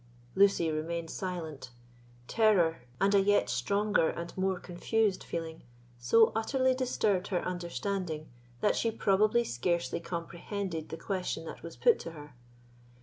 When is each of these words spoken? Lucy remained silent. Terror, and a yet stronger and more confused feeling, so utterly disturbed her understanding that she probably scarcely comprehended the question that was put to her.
Lucy 0.33 0.71
remained 0.71 1.11
silent. 1.11 1.69
Terror, 2.27 2.81
and 2.99 3.13
a 3.13 3.21
yet 3.21 3.51
stronger 3.51 4.09
and 4.09 4.35
more 4.35 4.59
confused 4.59 5.23
feeling, 5.23 5.61
so 5.99 6.31
utterly 6.35 6.73
disturbed 6.73 7.27
her 7.27 7.45
understanding 7.45 8.27
that 8.61 8.75
she 8.75 8.89
probably 8.89 9.43
scarcely 9.43 9.99
comprehended 9.99 10.89
the 10.89 10.97
question 10.97 11.45
that 11.45 11.61
was 11.61 11.75
put 11.77 11.99
to 11.99 12.13
her. 12.13 12.33